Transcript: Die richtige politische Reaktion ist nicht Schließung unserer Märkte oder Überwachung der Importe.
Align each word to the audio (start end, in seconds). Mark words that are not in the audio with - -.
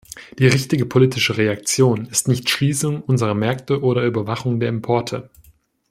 Die 0.39 0.47
richtige 0.47 0.87
politische 0.87 1.37
Reaktion 1.37 2.07
ist 2.07 2.27
nicht 2.27 2.49
Schließung 2.49 3.03
unserer 3.03 3.35
Märkte 3.35 3.81
oder 3.81 4.03
Überwachung 4.03 4.59
der 4.59 4.69
Importe. 4.69 5.29